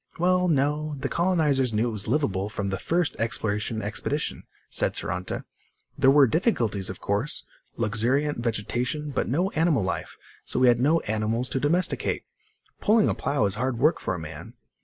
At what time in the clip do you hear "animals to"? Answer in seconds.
11.01-11.59